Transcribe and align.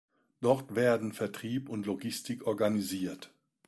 Dort 0.41 0.73
werden 0.73 1.13
Vertrieb 1.13 1.69
und 1.69 1.85
Logistik 1.85 2.47
organisiert. 2.47 3.31